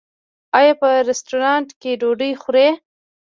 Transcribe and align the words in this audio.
ایا 0.57 0.73
په 0.81 0.89
رستورانت 1.09 1.67
کې 1.81 1.91
ډوډۍ 2.01 2.31
خورئ؟ 2.41 2.69